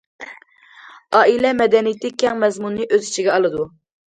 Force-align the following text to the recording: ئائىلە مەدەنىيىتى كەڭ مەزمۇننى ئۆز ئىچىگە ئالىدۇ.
ئائىلە 1.19 1.51
مەدەنىيىتى 1.59 2.13
كەڭ 2.25 2.43
مەزمۇننى 2.45 2.89
ئۆز 2.91 3.11
ئىچىگە 3.11 3.35
ئالىدۇ. 3.37 3.71